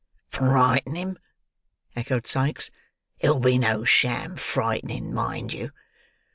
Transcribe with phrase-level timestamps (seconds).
[0.31, 1.19] "Frighten him!"
[1.95, 2.71] echoed Sikes.
[3.19, 5.73] "It'll be no sham frightening, mind you.